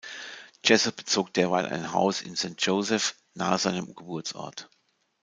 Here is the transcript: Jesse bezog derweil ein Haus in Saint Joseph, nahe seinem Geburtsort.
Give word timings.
Jesse 0.65 0.91
bezog 0.93 1.31
derweil 1.31 1.67
ein 1.67 1.93
Haus 1.93 2.23
in 2.23 2.33
Saint 2.35 2.59
Joseph, 2.59 3.13
nahe 3.35 3.59
seinem 3.59 3.93
Geburtsort. 3.93 4.67